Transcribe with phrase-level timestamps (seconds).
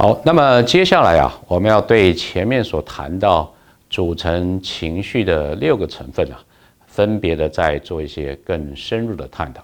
[0.00, 3.52] 好，那么接下来啊，我们要对前面所谈到
[3.90, 6.40] 组成情绪的六个成分啊，
[6.86, 9.62] 分别的再做一些更深入的探讨。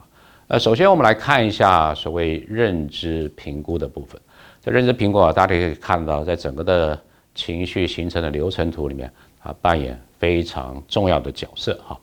[0.49, 4.21] 呃，首先我们来看一下所谓认知评估的部分。
[4.61, 7.01] 在认知评估啊，大家可以看到，在整个的
[7.35, 9.11] 情绪形成的流程图里面
[9.43, 11.99] 啊，扮演非常重要的角色哈。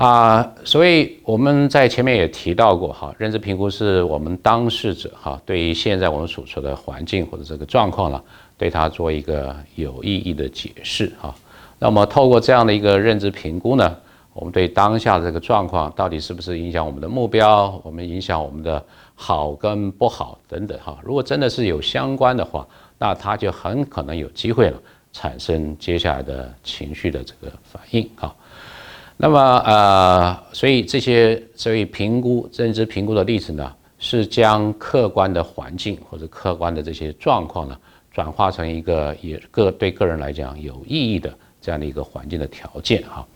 [0.00, 8.18] 啊，所以我们在前面也提到过哈，认知评估是我们当事者哈，对于现在我们所处的环境或者这个状况呢，
[8.56, 11.34] 对它做一个有意义的解释哈。
[11.78, 13.94] 那么透过这样的一个认知评估呢，
[14.32, 18.82] 我们对当下的这个状况到底是不是影响我们的目标，我们影响我们的。
[19.22, 24.80] 好跟不好等等哈，如果真的是有相关的话，那他就很可能有机会了
[25.12, 28.34] 产生接下来的情绪的这个反应哈。
[29.22, 37.76] 那么呃，所以这些所以评估认知评估的例子呢，是将客观的环境或者客观的这些状况呢，
[38.10, 43.26] 转化成一个也个对个人来讲有意义的这样的一个环境的条件哈。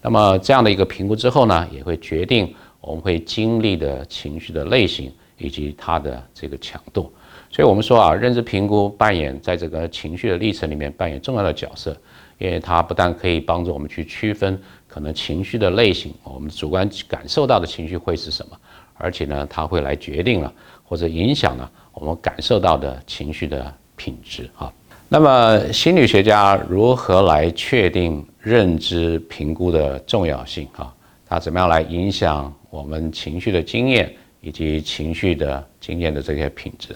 [0.00, 5.12] 那么这样的一个评估之后呢，也会决定我们会经历的情绪的类型。
[5.38, 7.12] 以及它的这个强度，
[7.50, 11.96] 所以我们说啊，认知评估扮演在这个情绪的历程里面扮演重要的角色，
[12.38, 14.56] 因为它不但可以帮助我们去区分
[14.92, 18.58] 可能情绪的类型，我们主观感受到的情绪会是什么，
[18.94, 20.52] 而且呢，它会来决定了
[20.84, 24.70] 或者影响了我们感受到的情绪的品质啊。
[25.08, 30.92] 那么心理学家如何来确定认知评估的重要性啊？
[31.26, 34.14] 它怎么样来影响我们情绪的经验？
[34.42, 36.94] 以及情绪的经验的这些品质。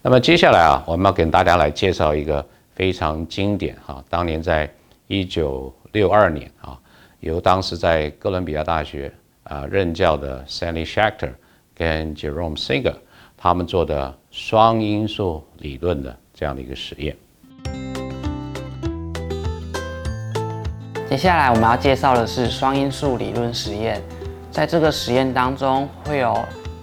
[0.00, 4.66] 那么接下来啊，我们要给大家来介绍一个非常经典哈，当年在
[5.06, 6.80] 一九六二年啊，
[7.20, 9.12] 由当时在哥伦比亚大学
[9.44, 11.32] 啊任教的 Sally Schachter
[11.74, 12.94] 跟 Jerome Singer
[13.36, 17.16] 他们做的双因素理论的这样的一个实验。
[21.08, 24.02] 接下来我们要介绍的是双因素理论实验，
[24.50, 26.36] 在这个实验当中会有。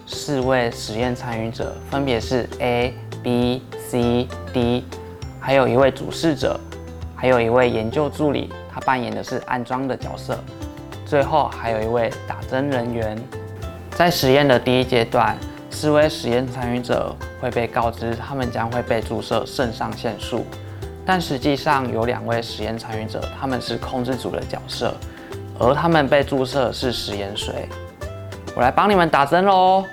[0.08, 2.94] 四位实验参与者分别是 A、
[3.24, 4.86] B、C、D，
[5.40, 6.60] 还有一位主事者，
[7.16, 8.54] 还有一位研究助理，
[8.86, 10.38] 扮演的是安装的角色。
[11.06, 13.18] 最后还有一位打针人员。
[13.92, 15.38] 在实验的第一阶段，
[15.70, 20.46] 四位实验参与者会被告知他们将会被注射肾上腺素，
[21.06, 24.94] 但实际上有两位实验参与者他们是控制组的角色，
[25.58, 27.70] 而他们被注射是食盐水。
[28.56, 29.86] 我来帮你们打针喽。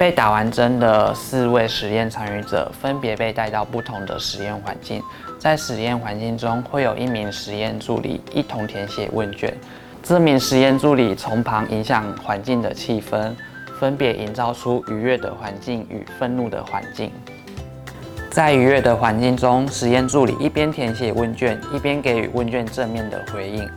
[0.00, 5.02] 被打完针的四位实验参与者分别被带到不同的实验环境，
[5.38, 9.54] 在实验环境中会有一名实验助理一同填写问卷。
[10.02, 13.34] 这名实验助理从旁影响环境的气氛，
[13.78, 17.12] 分别营造出愉悦的环境与愤怒的环境。
[18.30, 23.68] 在愉悦的环境中，实验助理一边填写问卷，一边给予问卷正面的回应。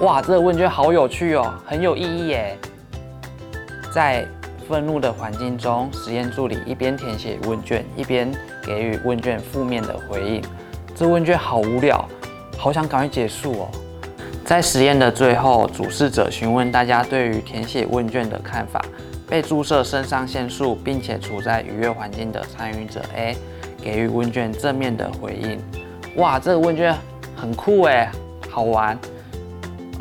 [0.00, 2.58] 哇，这个问卷好有趣哦，很有意义耶！
[3.92, 4.26] 在
[4.68, 8.30] 愤怒的环境中，实验助理一边填写问卷，一边
[8.64, 10.42] 给予问卷负面的回应。
[10.94, 12.04] 这问卷好无聊，
[12.56, 13.68] 好想赶快结束哦。
[14.44, 18.84] 在实验的最后，主事者询问大家对于填写问卷的看法。
[19.28, 23.36] 被注射肾上腺素并且处在愉悦环境的参与者 A
[23.82, 25.60] 给予问卷正面的回应。
[26.14, 26.94] 哇，这个问卷
[27.34, 28.08] 很酷诶，
[28.48, 28.96] 好玩。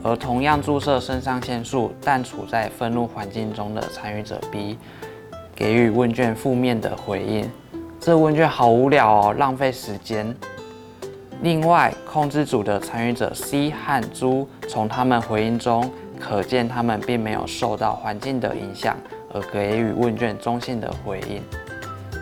[0.05, 4.77] 而同样注射肾上腺素但处在愤怒环境中的参与者 B，
[5.55, 7.49] 给予问卷负面的回应。
[7.99, 10.31] 这问卷好无聊哦，浪费时间。
[11.41, 18.95] 另外，控制组的参与者 C 和猪，从他们回应中可见，他们并没有受到环境的影响，
[19.33, 21.41] 而给予问卷中性的回应。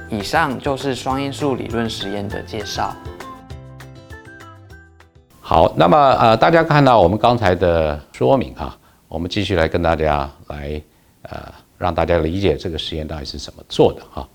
[0.09, 2.95] 以上就是双因素理论实验的介绍。
[5.53, 8.75] 好，那么呃，大家看到我们刚才的说明哈，
[9.07, 10.81] 我们继续来跟大家来
[11.21, 14.27] 呃，让大家理解这个实验到底是怎么做的哈。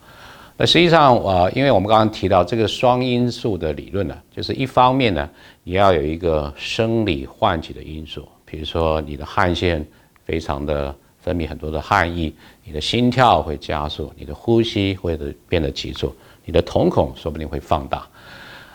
[0.56, 5.28] 那实际上呃，因为我们刚刚提到这个双因素的理论呢，就是一方面呢，
[5.64, 9.84] 你要有一个生理唤起的因素，比如说你的汗腺
[10.24, 12.32] 非常的分泌很多的汗液，
[12.62, 16.14] 你的心跳会加速，你的呼吸会变得急促，
[16.44, 18.06] 你的瞳孔说不定会放大。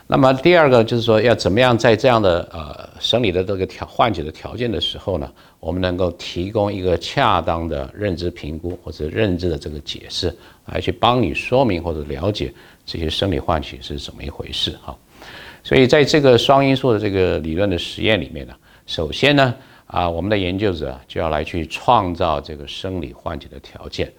[0.05, 10.35] 那么第二个就是说，要怎么样在这样的呃生理的这个条唤起的条件的时候呢，我们能够提供一个恰当的认知评估或者认知的这个解释，
[10.65, 12.53] 来去帮你说明或者了解
[12.85, 14.95] 这些生理唤起是怎么一回事哈。
[15.63, 18.53] 所以在这个双因素的这个理论的实验里面呢，
[18.85, 19.56] 首先呢
[19.88, 24.11] 啊，我们的研究者就要来去创造这个生理唤起的条件。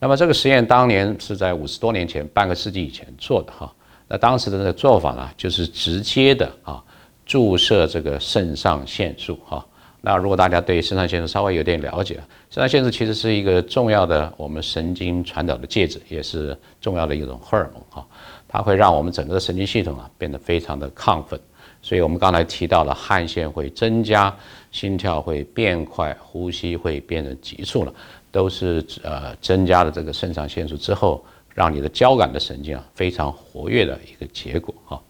[0.00, 3.70] 那么这个实验当年是在五十多年前，半个世纪以前做的哈。
[4.08, 6.82] 那当时的那个做法呢，就是直接的啊
[7.24, 9.64] 注射这个肾上腺素哈。
[10.00, 12.14] 那如果大家对肾上腺素稍微有点了解，
[12.48, 18.06] 肾上腺素其实是一个重要的我们神经传导的介质，也是重要的一种荷尔蒙哈。
[18.46, 21.38] 它会让我们整个的神经系统啊变得非常的亢奋，
[21.82, 24.32] 所以我们刚才提到了汗腺会增加，
[24.70, 27.92] 心跳会变快，呼吸会变得急促了，
[28.30, 31.24] 都是呃增加了这个肾上腺素之后，
[31.56, 35.00] 让你的交感的神经啊非常活跃的一个结果哈。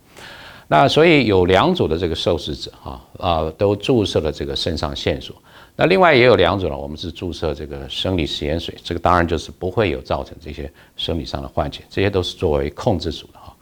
[0.68, 5.34] 那所以有两组的这个受试者哈啊都注射了这个肾上腺素。
[5.74, 13.54] 那另外也有两种了，我们是注射这个生理食盐水，这个当然就是不会有造成这些生理上的幻觉，这些都是作为控制组的哈。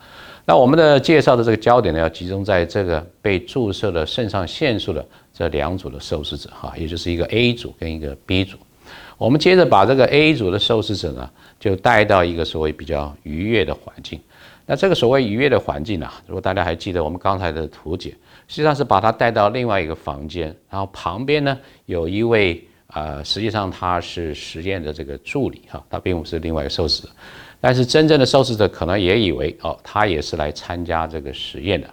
[0.44, 8.56] 那我们的介绍的这个焦点呢，要集中在这个被注射了肾上腺素的这两组的受试者哈，也就是一个 A 组跟一个 B 组。
[9.16, 14.20] 我们接着把这个 A 组的受试者呢，就带到一个所谓比较愉悦的环境。
[14.66, 18.14] 那这个所谓愉悦的环境啊，如果大家还记得我们刚才的图解。
[18.46, 27.08] 实际上是把他带到另外一个房间，然后旁边呢有一位呃，实际上他是实验的这个助理哈，他并不是另外一个受试者，
[27.58, 31.88] 但是真正的受试者可能也以为哦，他也是来参加这个实验的。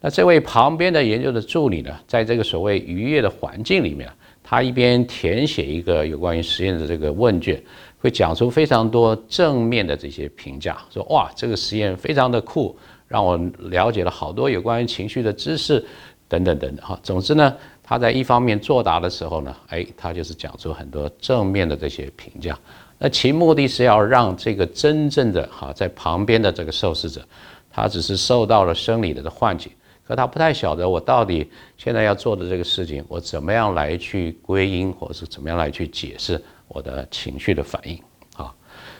[0.00, 4.08] 那这位旁边的研究的助理呢，在这个所谓愉悦的环境里面，
[4.48, 7.62] 他一边填写一个有关于实验的这个问卷，
[7.98, 12.74] 会讲出非常多正面的这些评价，说哇，这个实验非常的酷。
[13.06, 15.84] 让我了解了好多有关于情绪的知识，
[16.28, 16.98] 等等等等哈。
[17.02, 22.58] 总之呢，他在一方面作答的时候呢，哎，他就是讲出很多正面的这些评价。
[22.98, 27.22] 那其目的是要让这个真正的哈在旁边的这个受试者，
[27.70, 29.72] 他只是受到了生理的的唤起，
[30.08, 31.46] 可他不太晓得我到底
[31.76, 38.00] 现在要做的这个事情，我怎么样来去归因，或者是怎么样来去解释我的情绪的反应
[38.34, 38.50] 啊。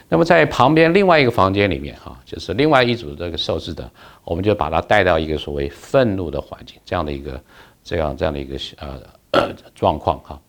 [0.07, 3.89] 那么在旁边另外一个房间里面，哈，就是另外一组这个受试者，
[4.23, 7.43] 我们就把他带到一个所谓愤怒的环境，这样的一个
[7.83, 8.55] 这样这样的一个
[9.31, 10.39] 呃状况哈。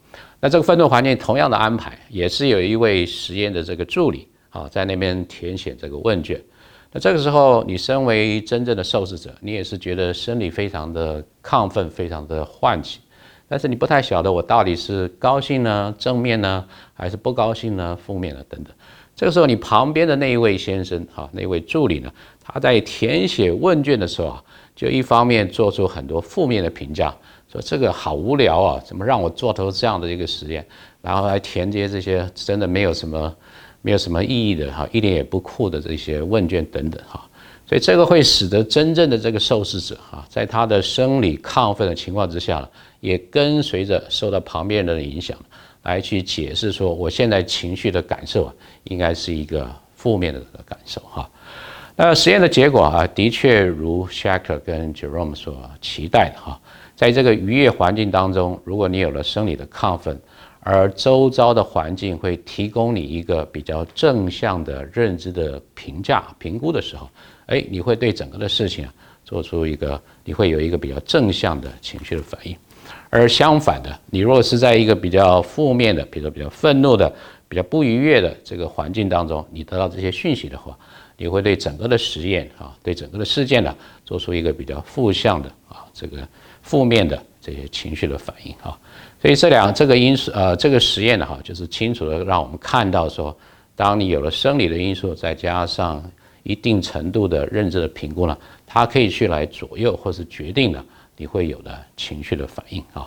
[0.41, 6.39] 那这个愤怒环境同样的安排，也是有一位实验的这个助理啊，在那边填写这个问卷。
[6.93, 12.99] 那这个时候，你身为真正的受试者，你也是觉得生理非常的亢奋，非常的唤起，
[13.49, 18.73] 但是你不太晓得我到底是高兴呢、正面呢，还是不高兴呢、负面呢等等。
[19.15, 22.11] 这个时候，你旁边的那一位先生，哈，那位助理呢，
[22.43, 24.43] 他在填写问卷的时候啊，
[24.75, 27.15] 就一方面做出很多负面的评价，
[27.53, 30.67] 说这个好无聊啊，怎么让我做头这样的一个实验，
[31.03, 33.33] 然后来填接这些真的没有什么，
[33.83, 37.29] 没有什么意义的哈，一点也不酷的这些问卷等等哈，
[37.67, 42.69] 所以这个会使得真正的这个受试者哈，在他的生理亢奋的情况之下，
[43.01, 45.37] 也跟随着受到旁边人的影响。
[45.83, 48.55] 来去解释说，我现在情绪的感受啊，
[48.85, 49.67] 应该是一个
[49.97, 51.27] 负面的感受哈。
[51.97, 56.61] 那实验的结果啊，的确如 Shaker 跟 Jerome 所期待的哈，
[56.95, 60.21] 在这个愉悦环境当中，如果你有了生理的亢奋，
[60.63, 67.09] 而周遭的环境会提供你一个比较正向的认知的评价评估的时候，
[67.47, 72.55] 哎，你会对整个的事情啊，做出一个，你会有一个比较正向的情绪的反应。
[73.09, 77.13] 而相反的，你如果是在一个比较负面的，比如说比较愤怒的、
[77.49, 80.77] 比较不愉悦的这个环境当中，你得到这些讯息的话，
[81.17, 83.75] 你会对整个的实验啊，对整个的事件呢，
[84.05, 86.19] 做出一个比较负向的啊，这个
[86.63, 88.79] 负面的这些情绪的反应啊。
[89.21, 93.37] 所以这两这个因素，呃，这个实验呢，哈，就是清楚的让我们看到说，
[93.75, 96.03] 当你有了生理的因素，再加上
[96.43, 100.85] 一定程度的认知的评估呢，它可以去来左右或是决定的。
[101.17, 103.07] 你会有的情绪的反应啊，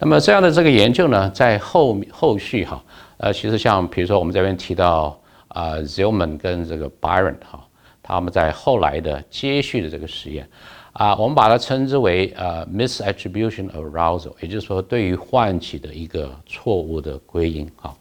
[0.00, 2.82] 那么这样的这个研究呢，在后后续哈，
[3.16, 5.16] 呃，其实像比如说我们这边提到
[5.46, 7.64] 啊，Zillman 跟这个 Byron 哈，
[8.02, 10.48] 他们在后来的接续的这个实验
[10.94, 17.94] 啊，我们把它称之为呃 misattribution arousal，也就是说对于唤起的一个错误的归因哈，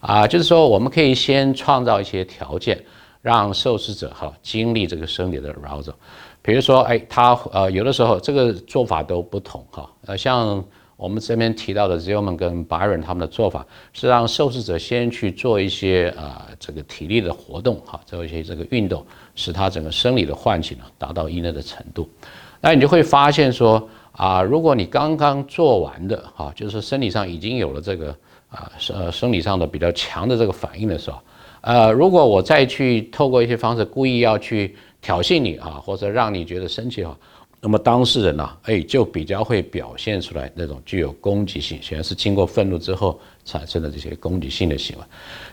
[0.00, 2.82] 啊，就是说我们可以先创造一些条件，
[3.20, 5.92] 让受试者哈经历这个生理的 arousal。
[6.40, 9.90] 比如说，哎，他呃，有的时候这个做法都不同哈。
[10.06, 10.64] 呃，像
[11.00, 19.04] 我们这边提到的 Zillman 跟 Byron 他们的做法是让受试者先去做一些啊这个体力的活动哈，做一些这个运动，
[19.34, 22.06] 使他整个生理的唤醒呢达到一定的程度。
[22.60, 28.14] 那你就会发现说啊，如果你刚刚做完的哈，就是生理上已经有了这个
[28.50, 31.18] 啊生生理上的比较强的这个反应的时候，
[31.62, 34.76] 呃，如果我再去透过一些方式故意要去。
[35.02, 37.16] 挑衅你啊，或者让你觉得生气啊，
[37.62, 45.04] 那么当事人呢，哎，就比较会表现出来那种具有攻击性，显然是经过愤怒之后产生的这些攻击性的行为。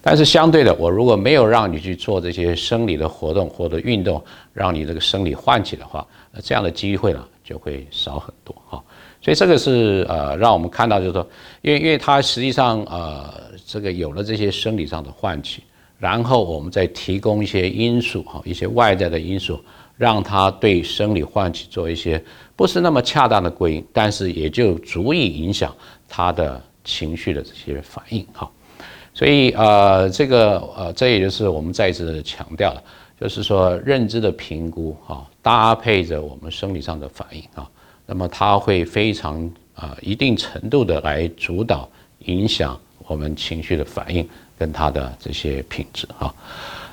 [0.01, 4.23] 但是相对的，我如果没有让你去做这些生理的活动或者运动，
[4.53, 8.81] 让你这个生理唤起的话，那这样的机会呢就会少很多哈。
[9.21, 11.27] 所以这个是呃，让我们看到就是说，
[11.61, 13.33] 因为因为它实际上呃，
[13.65, 15.61] 这个有了这些生理上的唤起，
[15.99, 19.59] 然后我们再提供一些因素哈，一些外在的因素。
[19.97, 22.23] 让他对生理唤起做一些
[22.55, 25.75] 不是那么恰当的归因，但是也就足以影响
[26.07, 28.49] 他的情绪的这些反应哈。
[29.13, 32.83] 所以呃，这个呃，这也就是我们再一次强调了，
[33.19, 37.67] 就是说认知的评估哈，搭配着我们生理上的反应啊，
[38.05, 41.89] 那么它会非常啊一定程度的来主导
[42.19, 44.27] 影响我们情绪的反应
[44.57, 46.31] 跟它的这些品质哈。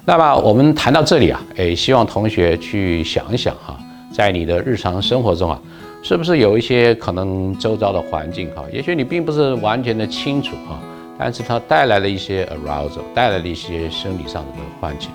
[0.06, 3.78] 那么我们谈到这里啊，诶，希望同学去想一想哈，
[4.12, 5.58] 在你的日常生活中啊，
[6.02, 10.78] 是不是有一些可能周遭的环境哈，也许你并不是完全的清楚哈，
[11.18, 15.08] 但是它带来了一些 arousal，带来了一些生理上的这个唤起，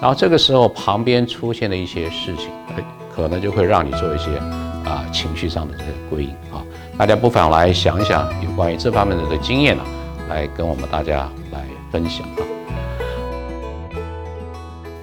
[0.00, 2.82] 然后这个时候旁边出现的一些事情，诶，
[3.14, 4.36] 可能就会让你做一些
[4.84, 6.66] 啊情绪上的这个归因啊，
[6.98, 9.84] 大家不妨来想一想有关于这方面的这个经验呢，
[10.28, 12.51] 来跟我们大家来分享啊。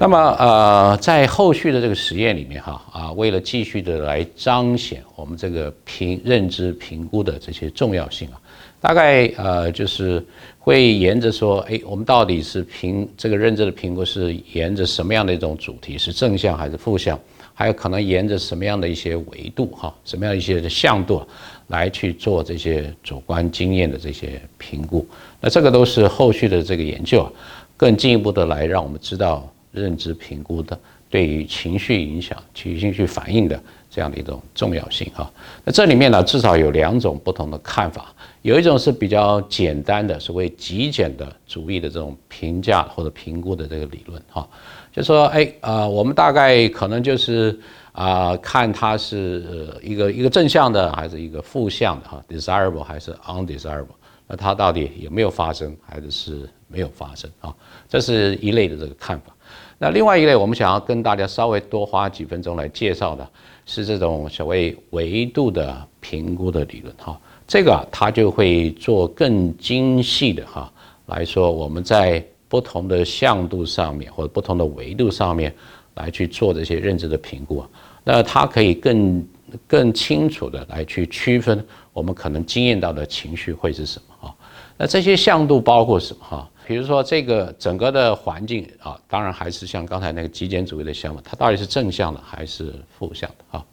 [0.02, 8.40] 那么，呃，在后续的这个实验里面，哈啊，为了继续的来彰显我们这个评认知评估的这些重要性啊，
[8.80, 10.26] 大概呃就是
[10.58, 17.20] 会沿着说，哎，我们到底是评这个认知的评估是沿着什么样的一种主题，是正向还是负向，
[17.54, 21.22] 还有可能沿着什么样的一些维度哈，什么样一些的向度
[21.68, 25.06] 来去做这些主观经验的这些评估。
[25.42, 27.32] 那这个都是后续的这个研究啊，
[27.76, 29.46] 更进一步的来让我们知道。
[29.72, 30.78] 认知评估的
[31.10, 35.32] 对于情绪影响、情绪反应的这样的一种重要性哈。
[35.64, 38.14] 那这里面呢，至少有两种不同的看法。
[38.42, 44.48] 有一种是比较简单的所谓极简的主义的这种评价或者评估的这个理论哈，
[44.94, 47.60] 就说哎啊，我们大概可能就是
[47.92, 53.88] 啊，看它是一个一个正向的还是一个负向的哈，desirable 还是 undesirable，
[54.26, 57.54] 那它到底有没有发生还是是没有发生啊？
[57.90, 59.34] 这是一类的这个看法。
[59.82, 63.28] 那另外一类，我们想要跟大家稍微多花几分钟来介绍的，
[63.66, 67.18] 是这种所谓维度的评估的理论哈。
[67.48, 70.72] 这个它就会做更精细的哈
[71.06, 75.56] 来说，我们在不同的向度上面或者不同的维度上面
[75.96, 77.70] 来去做这些认知的评估啊。
[78.04, 79.26] 那它可以更
[79.66, 84.36] 更清楚的来去区分我们可能经验到的情绪会是什么啊。
[84.78, 86.50] 那这些向度包括什么哈？
[86.70, 93.66] 比如说这个整个的环境啊，当然还是像刚才那个极简主义的想法，它到底是正向的还是负向的啊？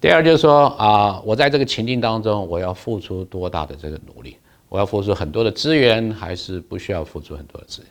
[0.00, 4.36] 第二就是说啊，我在这个情境当中，我要付出多大的这个努力？
[4.68, 7.90] 我要付出很多的资源，还是不需要付出很多的资源？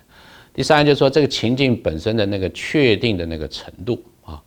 [0.53, 4.43] 第三就是说这个情境本身的那个确定的那个程度啊。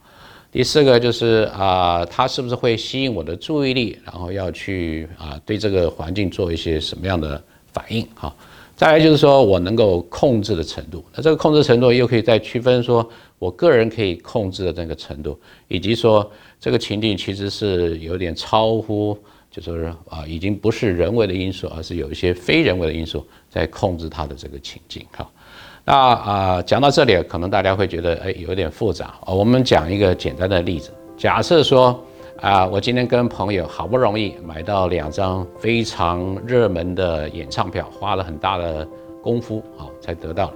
[0.52, 8.30] 第四个就是啊，它是不是会吸引我的注意力，然后要去啊对这个环境做一些什么样的反应啊？
[8.76, 16.30] 再来就是说我能够控制的程度，那这个控制程度又可以再区分说我个人可以控制的这个程度，以及说
[16.60, 19.16] 这个情境其实是有点超乎，
[19.50, 25.02] 就是啊已经不是人为的因素，而是有一些非人为的因素在控制它的这个情境。
[25.10, 25.26] 哈，
[25.84, 29.32] 那啊讲到这里，可能大家会觉得哎有点复杂啊。
[29.32, 31.98] 我们讲一个简单的例子，假设说。
[32.40, 38.86] 啊，我今天跟朋友好不容易买到两张非常热门的演唱票，花了很大的
[39.22, 40.52] 功夫啊才得到。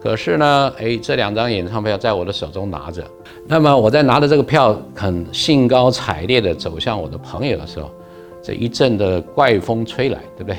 [0.00, 3.04] 可是呢，哎，这两张演唱票在我的手中拿着，
[3.46, 7.90] 那么我在拿着这个票很兴高采烈地走向我的朋友的时候，
[8.42, 10.56] 这一阵的怪风吹来，对不对？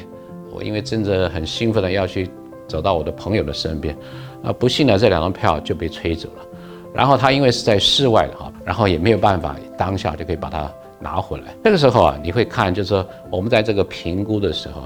[0.54, 2.30] 我因为正着很兴奋的要去
[2.68, 3.98] 走到我的朋友的身边，
[4.44, 6.46] 啊，不幸的这两张票就被吹走了。
[6.94, 11.56] 然后他因为是在室外的哈，然后也没有办法当下就可以把它拿回来。
[11.64, 14.84] 这个时候啊，你会看，就是说我们在这个评估的时候，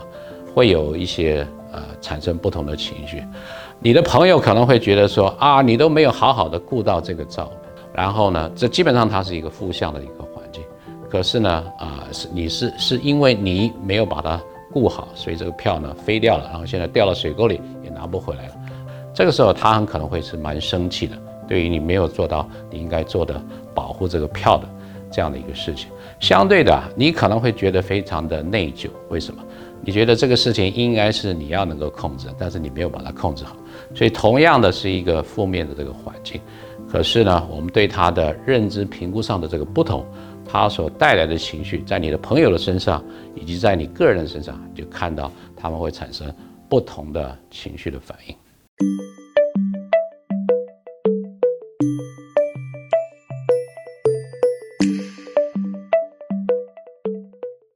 [0.54, 3.24] 会有一些呃产生不同的情绪。
[3.80, 7.52] 你的朋友可能会觉得说啊，你都没有好好的顾到这个照，
[7.94, 10.64] 然后呢，这基本上它是一个负向的一个环境。
[11.10, 14.40] 可是呢，啊是你是是因为你没有把它
[14.72, 18.54] 顾好，所以这个票呢飞掉了，然后现在掉到水沟里也拿不回来了。
[19.14, 21.16] 这个时候他很可能会是蛮生气的。
[21.48, 23.42] 对于你没有做到你应该做的
[23.74, 24.68] 保护这个票的
[25.12, 28.90] 这样的一个事情，相对的，你可能会觉得非常的内疚。
[29.10, 29.44] 为什么？
[29.84, 33.56] 你觉得这个事情应该是你要能够控制，但是你没有把它控制好，
[33.94, 36.42] 所以同样的是一个负面的这个环境。
[36.90, 40.04] 可是呢，我们对他的认知评估上的这个不同，
[40.44, 43.04] 它所带来的情绪，在你的朋友的身上，
[43.36, 46.34] 以及在你个人的身上，就看到他们会产生
[46.68, 49.25] 不同的情绪的反应。